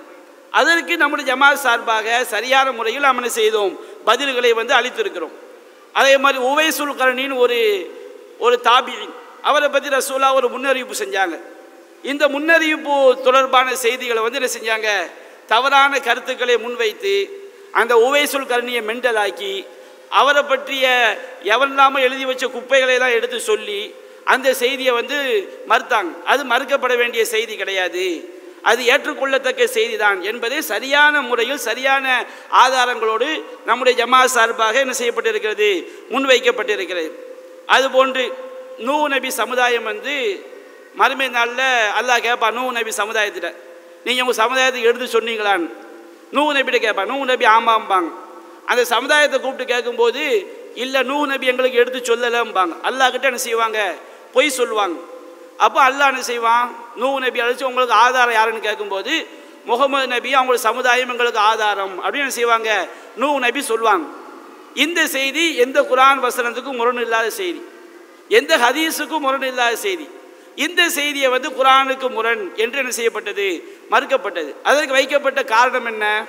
[0.51, 3.79] அதற்கு நம்முடைய ஜமாத் சார்பாக சரியான முறையில் நாம் என்ன செய்தோம்?
[4.05, 5.31] பதில்களை வந்து அளித்திருக்கிறோம்.
[5.93, 7.59] அதே மாதிரி உவைசுல் கரணின்னு ஒரு
[8.39, 11.39] ஒரு தாபியின் அவரை பற்றி ரசூலா ஒரு முன்னறிவிப்பு செஞ்சாங்க.
[12.03, 15.11] இந்த முன்னறிவிப்பு தொடர்பான செய்திகளை வந்து என்ன செஞ்சாங்க?
[15.47, 19.65] தவறான கருத்துக்களை முன்வைத்து அந்த உவைசுல் கரணியை மெண்டலாக்கி
[20.09, 20.85] அவரை பற்றிய
[21.43, 25.17] எவரில்லாமல் எழுதி வச்ச குப்பைகளை எல்லாம் எடுத்து சொல்லி அந்த செய்தியை வந்து
[25.69, 26.23] மறுத்தாங்க.
[26.23, 28.35] அது மறுக்கப்பட வேண்டிய செய்தி கிடையாது.
[28.63, 35.87] அது ஏற்றுக்கொள்ளத்தக்க செய்திதான் என்பதை சரியான முறையில் சரியான ஆதாரங்களோடு நம்முடைய ஜமா சார்பாக என்ன செய்யப்பட்டிருக்கிறது?
[36.11, 37.11] முன்வைக்கப்பட்டிருக்கிறது.
[37.67, 38.33] அதுபோன்று
[38.77, 40.45] நூ நபி சமுதாயம் வந்து
[40.95, 41.65] மறுமை நாளில்
[41.99, 43.53] அல்லாஹ் கேட்பான் நூ நபி சமுதாயத்திட்ட.
[44.03, 45.69] நீங்கள் உங்கள் சமுதாயத்தை எடுத்து சொன்னீங்களான்னு
[46.31, 48.09] நூ நபிட்ட கேட்பான் நூ நபி ஆமாம்பாங்க.
[48.65, 50.23] அந்த சமுதாயத்தை கூப்பிட்டு கேட்கும்போது
[50.75, 52.73] இல்லை நூ நபி எங்களுக்கு எடுத்து சொல்லலைம்பாங்க.
[52.83, 53.95] அல்லாஹ் கிட்ட என்ன செய்வாங்க?
[54.33, 54.97] பொய் சொல்லுவாங்க.
[55.57, 56.75] அப்போ அல்லாஹ் என்ன செய்வான்?
[56.95, 59.27] நூ நபி அழைச்சி உங்களுக்கு ஆதாரம் யாருன்னு கேட்கும்போது
[59.65, 62.03] முகமது நபி அவங்களோட சமுதாயம் எங்களுக்கு ஆதாரம்.
[62.03, 62.87] அப்படின்னு என்ன செய்வாங்க?
[63.15, 64.07] நூ நபி சொல்லுவாங்க.
[64.73, 67.61] இந்த செய்தி எந்த குரான் வசனத்துக்கும் முரண் இல்லாத செய்தி.
[68.27, 70.07] எந்த ஹதீஸுக்கும் முரண் இல்லாத செய்தி.
[70.55, 73.63] இந்த செய்தியை வந்து குரானுக்கு முரண் என்று என்ன செய்யப்பட்டது?
[73.91, 74.55] மறுக்கப்பட்டது.
[74.63, 76.25] அதற்கு வைக்கப்பட்ட காரணம் என்ன?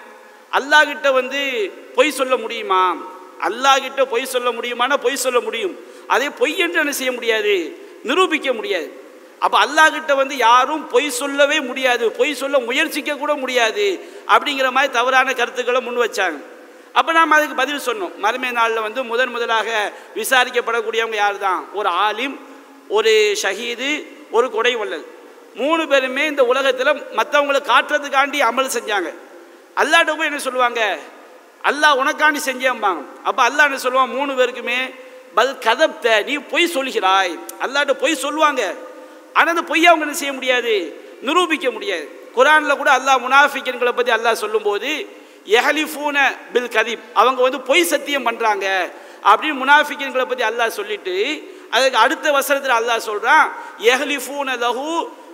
[0.52, 2.96] அல்லாஹ்கிட்ட வந்து பொய் சொல்ல முடியுமா?
[3.40, 5.78] அல்லாஹ்கிட்ட பொய் சொல்ல முடியுமானா பொய் சொல்ல முடியும்.
[6.06, 7.86] அதே பொய் என்று என்ன செய்ய முடியாது?
[8.02, 9.06] நிரூபிக்க முடியாது.
[9.44, 12.04] அப்போ அல்லாஹ்கிட்ட வந்து யாரும் பொய் சொல்லவே முடியாது.
[12.18, 13.86] பொய் சொல்ல முயற்சிக்க கூட முடியாது.
[14.34, 16.38] அப்படிங்கிற மாதிரி தவறான கருத்துக்களை முன் வச்சாங்க.
[16.98, 18.14] அப்போ நாம் அதுக்கு பதில் சொன்னோம்.
[18.24, 19.68] மறுமை நாளில் வந்து முதன் முதலாக
[20.20, 22.36] விசாரிக்கப்படக்கூடியவங்க யார் தான் ஒரு ஆலிம்
[22.96, 23.90] ஒரு ஷஹீது
[24.36, 25.06] ஒரு கொடை வள்ளல்.
[25.60, 29.10] மூணு பேருமே இந்த உலகத்தில் மற்றவங்களை காட்டுறதுக்காண்டி அமல் செஞ்சாங்க.
[29.80, 30.82] அல்லாட்ட போய் என்ன சொல்லுவாங்க?
[31.68, 33.02] அல்லாஹ் உனக்காண்டி செஞ்சேம்பாங்க.
[33.28, 34.14] அப்போ அல்லாஹ் என்ன சொல்லுவான்?
[34.18, 34.78] மூணு பேருக்குமே
[35.38, 37.32] பல் கதப்த நீ பொய் சொல்கிறாய்
[37.64, 38.62] அல்லாட்ட பொய் சொல்லுவாங்க.
[39.38, 40.74] ஆனால் அந்த பொய்யை அவங்க என்ன செய்ய முடியாது?
[41.28, 42.06] நிரூபிக்க முடியாது.
[42.36, 44.90] குரானில் கூட அல்லாஹ் முனாஃபிக்கன்களை பற்றி அல்லாஹ் சொல்லும்போது
[45.58, 46.16] எஹலிஃபூன
[46.54, 47.04] பில் கதீப்.
[47.20, 48.66] அவங்க வந்து பொய் சத்தியம் பண்ணுறாங்க
[49.30, 51.14] அப்படின்னு முனாஃபிக்கன்களை பற்றி அல்லாஹ் சொல்லிட்டு
[51.76, 53.46] அதுக்கு அடுத்த வசனத்தில் அல்லாஹ் சொல்கிறான்
[53.92, 54.90] எஹலிஃபூன லஹு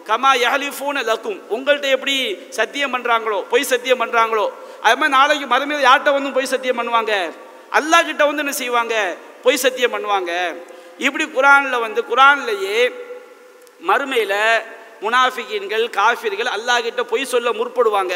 [0.09, 1.39] கமா எஹலிஃபூன லக்கும்.
[1.55, 2.15] உங்கள்கிட்ட எப்படி
[2.59, 4.47] சத்தியம் பண்ணுறாங்களோ பொய் சத்தியம் பண்ணுறாங்களோ
[4.85, 7.13] அது மாதிரி நாளைக்கு மறுமையில் யார்கிட்ட வந்து பொய் சத்தியம் பண்ணுவாங்க?
[7.79, 8.95] அல்லாஹ் கிட்ட வந்து என்ன செய்வாங்க?
[9.45, 10.33] பொய் சத்தியம் பண்ணுவாங்க.
[11.07, 12.79] இப்படி குரானில் வந்து குரான்லேயே
[13.87, 14.39] மறுமையில்
[15.01, 18.15] முனாஃபிகின்கள் காஃபிர்கள் அல்லாஹ்கிட்ட பொய் சொல்ல முற்படுவாங்க.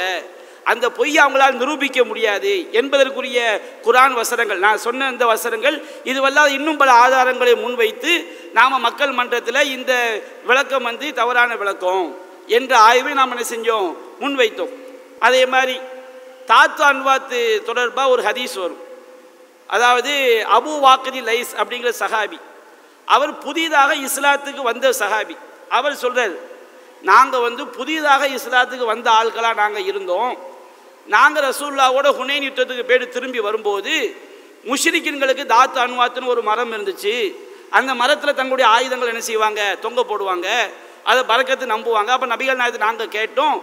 [0.64, 3.38] அந்த பொய் அவங்களால் நிரூபிக்க முடியாது என்பதற்குரிய
[3.84, 4.58] குரான் வசனங்கள்.
[4.58, 8.12] நான் சொன்ன இந்த வசனங்கள் இதுவெல்லாம் இன்னும் பல ஆதாரங்களை முன்வைத்து
[8.52, 9.92] நாம் மக்கள் மன்றத்தில் இந்த
[10.44, 13.96] விளக்கம் வந்து தவறான விளக்கம் என்ற ஆய்வை நாம் என்ன செஞ்சோம்?
[14.20, 14.72] முன்வைத்தோம்.
[15.18, 15.80] அதே மாதிரி
[16.46, 18.82] தாத்து அன்வாத்து தொடர்பாக ஒரு ஹதீஸ் வரும்.
[19.66, 20.12] அதாவது
[20.52, 22.38] அபு வாக்கதி லைஸ் அப்படிங்கிற சஹாபி.
[23.04, 25.36] அவர் புதிதாக இஸ்லாத்துக்கு வந்த சஹாபி.
[25.68, 26.34] அவர் சொல்கிறார்
[27.02, 30.32] நாங்கள் வந்து புதிதாக இஸ்லாத்துக்கு வந்த ஆட்களாக நாங்கள் இருந்தோம்.
[31.06, 33.94] நாங்கள் ரசூல்லாவோட ஹுனைன் யுத்தத்துக்கு போயிட்டு திரும்பி வரும்போது
[34.70, 37.34] முஷ்ரிக்கின்களுக்கு தாத்து அன்வாத்துன்னு ஒரு மரம் இருந்துச்சு.
[37.70, 39.76] அந்த மரத்தில் தங்களுடைய ஆயுதங்கள் என்ன செய்வாங்க?
[39.80, 40.48] தொங்க போடுவாங்க.
[41.04, 42.10] அதை பறக்கத்து நம்புவாங்க.
[42.14, 43.56] அப்போ நபிகள் நாயத்தை நாங்கள் கேட்டோம்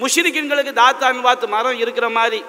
[0.00, 2.44] முஷ்ரிக்கின்களுக்கு தாத்து அன்வாத்து மரம் இருக்கிற மாதிரி.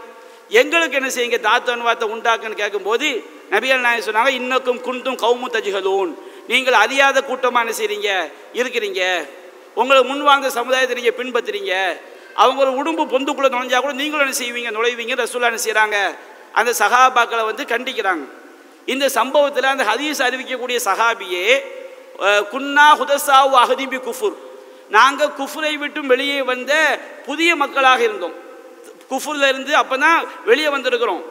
[0.50, 1.40] எங்களுக்கு என்ன செய்யுங்க?
[1.50, 3.08] தாத்து அன்வாத்தை உண்டாக்குன்னு கேட்கும்போது
[3.50, 6.12] நபிகள் நாயகம் சொன்னாங்க இன்னக்கும் குண்டும் கவுமு தஜுகலூன்
[6.52, 8.16] நீங்கள் அறியாத கூட்டமாக என்ன
[8.60, 9.02] இருக்கிறீங்க.
[9.82, 11.74] உங்களை முன்வாங்க சமுதாயத்தை நீங்கள் பின்பற்றுறீங்க.
[12.42, 14.70] அவங்க ஒரு உடும்பு பொந்துக்குள்ளே நுழைஞ்சா கூட நீங்களும் என்ன செய்வீங்க?
[14.78, 15.98] நுழைவீங்க ரசூலா என்ன செய்கிறாங்க
[16.60, 18.24] அந்த சகாபாக்களை வந்து கண்டிக்கிறாங்க.
[18.94, 21.46] இந்த சம்பவத்தில் அந்த ஹதீஸ் அறிவிக்கக்கூடிய சகாபியே
[22.54, 24.36] குன்னா ஹுதசாவு அகதிபி குஃபுர்.
[24.96, 26.74] நாங்கள் குஃபுரை விட்டும் வெளியே வந்த
[27.28, 28.36] புதிய மக்களாக இருந்தோம்.
[29.12, 31.24] குஃபுரில் இருந்து அப்போ தான் வெளியே வந்திருக்கிறோம்.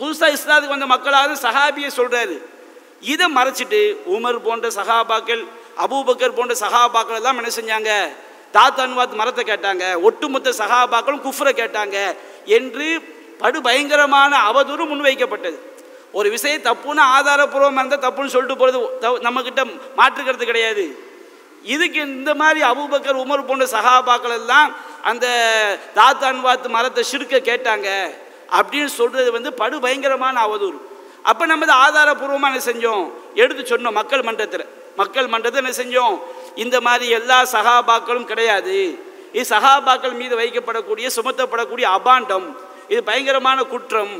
[0.00, 2.36] புதுசாக இஸ்லாத்துக்கு வந்த மக்களாக சஹாபியை சொல்கிறாரு
[3.00, 5.44] இதை மறைச்சிட்டு உமர் போன்ற சகாபாக்கள்
[5.84, 7.92] அபூபக்கர் போன்ற சகாபாக்கள் எல்லாம் என்ன செஞ்சாங்க?
[8.52, 10.00] தாத்தான்வாத் மரத்தை கேட்டாங்க.
[10.00, 12.86] ஒட்டுமொத்த சகாபாக்களும் குஃப்ரை கேட்டாங்க என்று
[13.38, 15.58] படு பயங்கரமான அவதூறு முன்வைக்கப்பட்டது.
[16.12, 19.62] ஒரு விஷயம் தப்புன்னு ஆதாரப்பூர்வமாக இருந்தால் தப்புன்னு சொல்லிட்டு போகிறது நம்மக்கிட்ட
[19.96, 21.06] மாற்றுக்கிறது கிடையாது.
[21.62, 25.26] இதுக்கு இந்த மாதிரி அபூபக்கர் உமர் போன்ற சகாபாக்கள் எல்லாம் அந்த
[25.94, 27.88] தாத்தான்வாத் மரத்தை சிறுக்க கேட்டாங்க
[28.58, 30.78] அப்படின்னு சொல்கிறது வந்து படு பயங்கரமான அவதூறு.
[31.30, 33.04] அப்போ நம்ம இதை ஆதாரபூர்வமாக என்ன செஞ்சோம்?
[33.42, 34.64] எடுத்து சொன்னோம் மக்கள் மன்றத்தில்.
[35.00, 36.16] மக்கள் மன்றத்தில் என்ன செஞ்சோம்?
[36.64, 38.76] இந்த மாதிரி எல்லா சகாபாக்களும் கிடையாது.
[39.36, 42.46] இது சகாபாக்கள் மீது வைக்கப்படக்கூடிய சுமத்தப்படக்கூடிய அபாண்டம்.
[42.92, 44.14] இது பயங்கரமான குற்றம்.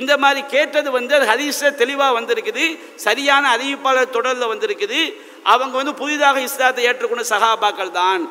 [0.00, 2.64] இந்த மாதிரி கேட்டது வந்து அது ஹதீஸில் தெளிவாக வந்திருக்குது.
[3.06, 5.00] சரியான அறிவிப்பாளர் தொடரில் வந்திருக்குது.
[5.52, 8.22] அவங்க வந்து புதிதாக இஸ்லாத்தை ஏற்றுக்கொண்ட சகாபாக்கள் தான்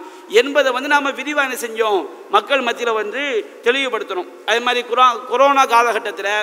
[0.42, 2.02] என்பதை வந்து நாம் விரிவாக என்ன செஞ்சோம்?
[2.36, 3.22] மக்கள் மத்தியில் வந்து
[3.68, 4.30] தெளிவுபடுத்தணும்.
[4.50, 6.36] அதே மாதிரி குரா கொரோனா காலகட்டத்தில்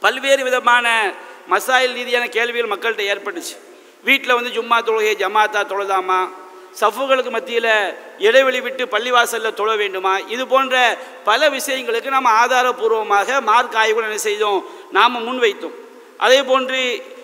[0.00, 1.12] பல்வேறு விதமான
[1.50, 3.56] மசாயில் ரீதியான கேள்விகள் மக்கள்கிட்ட ஏற்பட்டுச்சு.
[4.04, 6.20] வீட்டில் வந்து ஜும்மா தொழுகை ஜமாத்தா தொழுதாமா?
[6.80, 7.72] சஃபுகளுக்கு மத்தியில்
[8.18, 10.18] இடைவெளி விட்டு பள்ளிவாசலில் தொழ வேண்டுமா?
[10.18, 14.60] இது போன்ற பல விஷயங்களுக்கு நாம் ஆதாரபூர்வமாக மார்க் ஆய்வுகள் என்ன செய்தோம்?
[14.90, 15.76] நாம் முன்வைத்தோம்.
[16.18, 16.80] அதே போன்று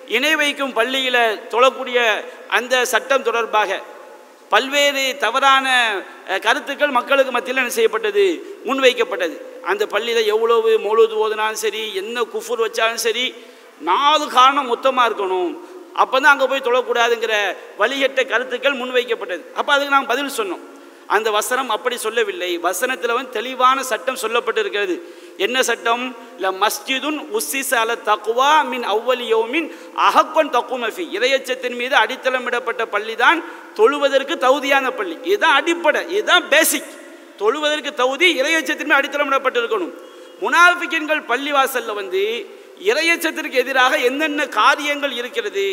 [0.07, 1.99] இணை வைக்கும் பள்ளியில் தொழக்கூடிய
[2.49, 3.81] அந்த சட்டம் தொடர்பாக
[4.53, 5.67] பல்வேறு தவறான
[6.47, 8.25] கருத்துக்கள் மக்களுக்கு மத்தியில் என்ன செய்யப்பட்டது?
[8.69, 9.37] முன்வைக்கப்பட்டது.
[9.71, 13.27] அந்த பள்ளியில் எவ்வளவு மொழுது ஓதுனாலும் சரி என்ன குஃபூர் வச்சாலும் சரி
[13.91, 15.53] நாலு காரணம் மொத்தமாக இருக்கணும்.
[16.03, 17.35] அப்போ தான் அங்கே போய் தொழக்கூடாதுங்கிற
[17.83, 19.43] வழிகட்ட கருத்துக்கள் முன்வைக்கப்பட்டது.
[19.59, 20.65] அப்போ அதுக்கு நாங்கள் பதில் சொன்னோம்.
[21.17, 22.51] அந்த வசனம் அப்படி சொல்லவில்லை.
[22.69, 24.95] வசனத்தில் வந்து தெளிவான சட்டம் சொல்லப்பட்டு இருக்கிறது
[25.39, 26.17] என்ன சட்டம்?
[26.41, 33.45] ல மஸ்ஜிதுன் உஸ்ஸிஸ அல தக்குவா மின் அவ்வலி யோமின் அகப்பன் தக்குமஃபி இறையச்சத்தின் மீது அடித்தளமிடப்பட்ட பள்ளி தான்
[33.75, 35.17] தொழுவதற்கு தகுதியான பள்ளி.
[35.23, 36.03] இதுதான் அடிப்படை.
[36.09, 36.91] இதுதான் பேசிக்
[37.39, 39.95] தொழுவதற்கு தகுதி இறையச்சத்தின் மீது அடித்தளமிடப்பட்டிருக்கணும்
[40.43, 42.47] முனாஃபிக்கின்கள் பள்ளிவாசல்ல வந்து
[42.91, 45.67] இறையச்சத்திற்கு எதிராக என்னென்ன காரியங்கள் இருக்கிறது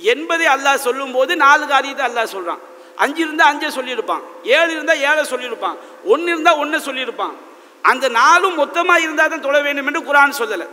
[0.00, 2.62] என்பதை அல்லாஹ் சொல்லும்போது நாலு காரியத்தை அல்லாஹ் சொல்கிறான்
[2.96, 4.22] அஞ்சு இருந்தால் அஞ்சை சொல்லியிருப்பான்.
[4.44, 5.76] ஏழு இருந்தால் ஏழை சொல்லியிருப்பான்.
[6.04, 7.34] ஒன்று இருந்தால் ஒன்றை சொல்லியிருப்பான்.
[7.82, 10.66] அந்த நாளும் மொத்தமாக இருந்தால் தான் தொழ வேண்டும் என்று குரான் சொல்லலை.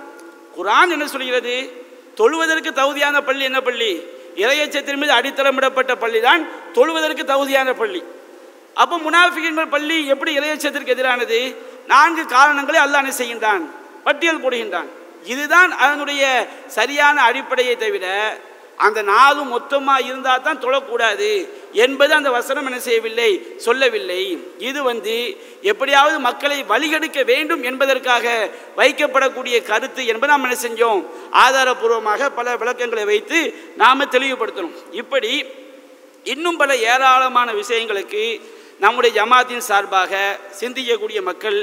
[0.57, 1.85] குரான் என்ன சொல்கிறது?
[2.15, 3.91] தொழுவதற்கு தகுதியான பள்ளி என்ன பள்ளி?
[4.35, 8.03] இறையச்சத்தின் மீது அடித்தளமிடப்பட்ட பள்ளி தான் தொழுவதற்கு தகுதியான பள்ளி.
[8.73, 11.55] அப்போ முனாஃபிகங்கள் பள்ளி எப்படி இறையச்சத்திற்கு எதிரானது?
[11.87, 13.63] நான்கு காரணங்களை அல்லாஹ் என்ன செய்கின்றான்?
[14.03, 14.89] பட்டியல் போடுகின்றான்.
[15.23, 18.05] இதுதான் அதனுடைய சரியான அடிப்படையை தவிர
[18.85, 21.29] அந்த நாளும் மொத்தமாக இருந்தால் தான் தொழக்கூடாது
[21.85, 23.29] என்பது அந்த வசனம் என்ன செய்யவில்லை
[23.65, 24.21] சொல்லவில்லை.
[24.69, 25.15] இது வந்து
[25.71, 28.25] எப்படியாவது மக்களை வழிகெடுக்க வேண்டும் என்பதற்காக
[28.77, 31.01] வைக்கப்படக்கூடிய கருத்து என்பதை நாம் என்ன செஞ்சோம்?
[31.45, 33.41] ஆதாரபூர்வமாக பல விளக்கங்களை வைத்து
[33.81, 34.77] நாம் தெளிவுபடுத்தணும்.
[35.01, 35.33] இப்படி
[36.33, 38.23] இன்னும் பல ஏராளமான விஷயங்களுக்கு
[38.85, 40.13] நம்முடைய ஜமாத்தின் சார்பாக
[40.59, 41.59] சிந்திக்கக்கூடிய மக்கள்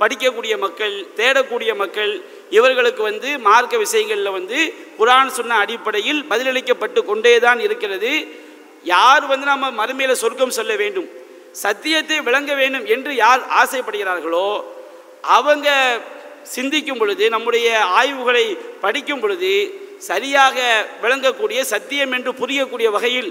[0.00, 2.12] படிக்கக்கூடிய மக்கள் தேடக்கூடிய மக்கள்
[2.56, 4.58] இவர்களுக்கு வந்து மார்க்க விஷயங்களில் வந்து
[5.00, 8.12] குரான் சொன்ன அடிப்படையில் பதிலளிக்கப்பட்டு கொண்டே தான் இருக்கிறது.
[8.94, 11.08] யார் வந்து நம்ம மறுமையில் சொர்க்கம் சொல்ல வேண்டும்?
[11.64, 14.48] சத்தியத்தை விளங்க வேண்டும் என்று யார் ஆசைப்படுகிறார்களோ
[15.36, 15.68] அவங்க
[16.54, 17.68] சிந்திக்கும் பொழுது நம்முடைய
[18.00, 18.44] ஆய்வுகளை
[18.84, 19.52] படிக்கும் பொழுது
[20.08, 20.56] சரியாக
[21.02, 23.30] விளங்கக்கூடிய சத்தியம் என்று புரியக்கூடிய வகையில்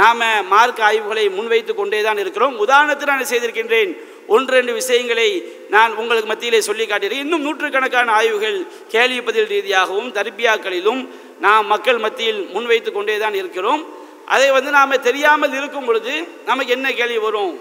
[0.00, 2.54] நாம் மார்க் ஆய்வுகளை முன்வைத்து கொண்டே தான் இருக்கிறோம்.
[2.64, 3.92] உதாரணத்தில் நான் செய்திருக்கின்றேன்?
[4.34, 5.28] ஒன்று ரெண்டு விஷயங்களை
[5.74, 7.24] நான் உங்களுக்கு மத்தியிலே சொல்லி காட்டியிருக்கேன்.
[7.26, 8.58] இன்னும் நூற்றுக்கணக்கான ஆய்வுகள்
[8.94, 11.02] கேள்வி பதில் ரீதியாகவும் தர்பியாக்களிலும்
[11.46, 13.82] நாம் மக்கள் மத்தியில் முன்வைத்து கொண்டே தான் இருக்கிறோம்.
[14.34, 16.14] அதை வந்து நாம் தெரியாமல் இருக்கும் பொழுது
[16.50, 17.54] நமக்கு என்ன கேள்வி வரும்?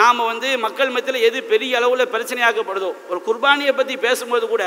[0.00, 4.64] நாம் வந்து மக்கள் மத்தியில் எது பெரிய அளவில் பிரச்சனையாக்கப்படுதோ ஒரு குர்பானியை பற்றி பேசும்போது கூட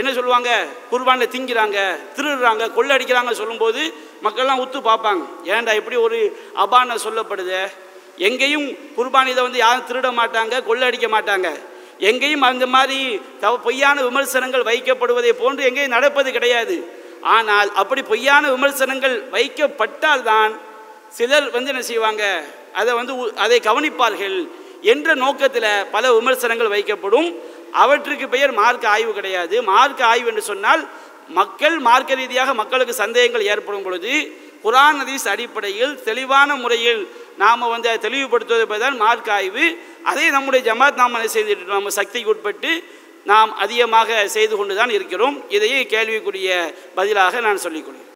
[0.00, 0.50] என்ன சொல்லுவாங்க?
[0.90, 1.78] குர்பானில் திங்கிறாங்க
[2.16, 3.82] திருடுறாங்க கொள்ளடிக்கிறாங்க சொல்லும்போது
[4.26, 5.24] மக்கள்லாம் உத்து பார்ப்பாங்க.
[5.54, 6.18] ஏன்டா இப்படி ஒரு
[6.64, 7.62] அபான சொல்லப்படுது?
[8.16, 11.58] எங்கேயும் குர்பானிதை வந்து யாரும் திருட மாட்டாங்க கொள்ளடிக்க மாட்டாங்க.
[11.98, 17.00] எங்கேயும் அந்த மாதிரி தவ பொய்யான விமர்சனங்கள் வைக்கப்படுவதை போன்று எங்கேயும் நடப்பது கிடையாது.
[17.20, 20.56] ஆனால் அப்படி பொய்யான விமர்சனங்கள் வைக்கப்பட்டால்தான்
[21.08, 24.48] சிலர் வந்து என்ன செய்வாங்க அதை வந்து உ- அதை கவனிப்பார்கள்
[24.80, 27.34] என்ற நோக்கத்தில் பல விமர்சனங்கள் வைக்கப்படும்.
[27.72, 29.62] அவற்றுக்கு பெயர் மார்க்க ஆய்வு கிடையாது.
[29.62, 30.88] மார்க்க ஆய்வு என்று சொன்னால்
[31.28, 37.08] மக்கள் மார்க்க ரீதியாக மக்களுக்கு சந்தேகங்கள் ஏற்படும் பொழுது குரான் ஹதீஸ் அடிப்படையில் தெளிவான முறையில்
[37.42, 39.66] நாம் வந்து அதை தெளிவுபடுத்துவது தான் மார்க் ஆய்வு.
[40.10, 42.72] அதை நம்முடைய ஜமாத் நாம் அதை செய்துட்டு நம்ம சக்திக்கு உட்பட்டு
[43.32, 45.36] நாம் அதிகமாக செய்து கொண்டு தான் இருக்கிறோம்.
[45.48, 46.50] இதையே கேள்விக்குரிய
[46.94, 48.11] பதிலாக நான் சொல்லிக்கொள்கிறேன்